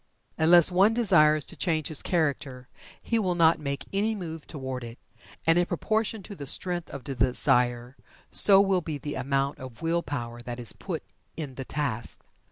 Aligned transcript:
Unless 0.35 0.71
one 0.71 0.95
desires 0.95 1.45
to 1.45 1.55
change 1.55 1.85
his 1.89 2.01
character 2.01 2.67
he 2.99 3.19
will 3.19 3.35
not 3.35 3.59
make 3.59 3.85
any 3.93 4.15
move 4.15 4.47
toward 4.47 4.83
it. 4.83 4.97
And 5.45 5.59
in 5.59 5.67
proportion 5.67 6.23
to 6.23 6.35
the 6.35 6.47
strength 6.47 6.89
of 6.89 7.03
the 7.03 7.13
desire, 7.13 7.95
so 8.31 8.59
will 8.61 8.81
be 8.81 8.97
the 8.97 9.13
amount 9.13 9.59
of 9.59 9.83
will 9.83 10.01
power 10.01 10.41
that 10.41 10.59
is 10.59 10.73
put 10.73 11.03
in 11.37 11.53
the 11.53 11.65
task. 11.65 12.25